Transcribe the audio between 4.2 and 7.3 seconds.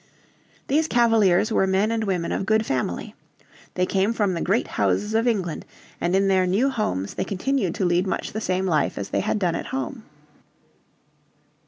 the great houses of England, and in their new homes they